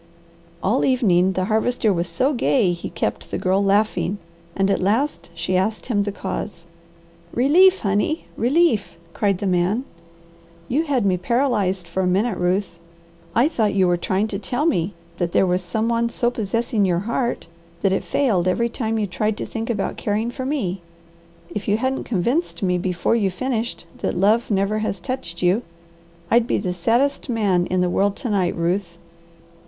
All 0.63 0.83
evening 0.83 1.33
the 1.33 1.45
Harvester 1.45 1.93
was 1.93 2.09
so 2.09 2.33
gay 2.33 2.71
he 2.73 2.89
kept 2.89 3.29
the 3.29 3.37
Girl 3.37 3.63
laughing 3.63 4.17
and 4.55 4.71
at 4.71 4.81
last 4.81 5.29
she 5.35 5.55
asked 5.55 5.85
him 5.85 6.01
the 6.01 6.11
cause. 6.11 6.65
"Relief, 7.35 7.81
honey! 7.81 8.25
Relief!" 8.35 8.97
cried 9.13 9.37
the 9.37 9.45
man. 9.45 9.85
"You 10.67 10.85
had 10.85 11.05
me 11.05 11.17
paralyzed 11.17 11.87
for 11.87 12.01
a 12.01 12.07
minute, 12.07 12.39
Ruth. 12.39 12.79
I 13.35 13.47
thought 13.47 13.75
you 13.75 13.85
were 13.87 13.95
trying 13.95 14.27
to 14.29 14.39
tell 14.39 14.65
me 14.65 14.95
that 15.17 15.33
there 15.33 15.45
was 15.45 15.61
some 15.61 15.87
one 15.87 16.09
so 16.09 16.31
possessing 16.31 16.83
your 16.83 17.01
heart 17.05 17.47
that 17.83 17.93
it 17.93 18.03
failed 18.03 18.47
every 18.47 18.69
time 18.69 18.97
you 18.97 19.05
tried 19.05 19.37
to 19.37 19.45
think 19.45 19.69
about 19.69 19.97
caring 19.97 20.31
for 20.31 20.47
me. 20.47 20.81
If 21.53 21.67
you 21.67 21.77
hadn't 21.77 22.05
convinced 22.05 22.63
me 22.63 22.79
before 22.79 23.15
you 23.15 23.29
finished 23.29 23.85
that 23.99 24.17
love 24.17 24.49
never 24.49 24.79
has 24.79 24.99
touched 24.99 25.43
you, 25.43 25.61
I'd 26.31 26.47
be 26.47 26.57
the 26.57 26.73
saddest 26.73 27.29
man 27.29 27.67
in 27.67 27.81
the 27.81 27.87
world 27.89 28.15
to 28.15 28.31
night, 28.31 28.55
Ruth." 28.55 28.97